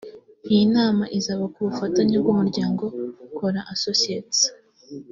[0.51, 2.83] Iyi nama izaba ku bufatanye bw’Umuryango
[3.37, 4.39] Kora Associates